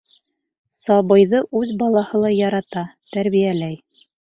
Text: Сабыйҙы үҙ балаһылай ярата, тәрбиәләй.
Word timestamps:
Сабыйҙы 0.85 1.41
үҙ 1.61 1.75
балаһылай 1.83 2.37
ярата, 2.41 2.85
тәрбиәләй. 3.13 3.81